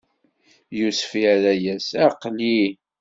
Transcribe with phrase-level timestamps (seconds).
[0.77, 2.59] Yusef irra-yas: Aql-i!